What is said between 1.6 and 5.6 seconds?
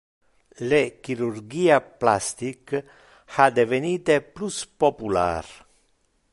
plastic ha devenite plus popular.